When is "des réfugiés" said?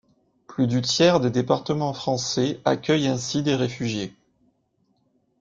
3.43-4.11